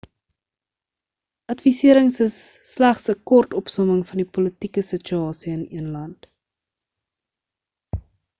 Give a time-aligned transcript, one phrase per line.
[1.53, 2.37] adviserings is
[2.69, 6.27] slegs 'n kort opsomming van die politieke situasie in een land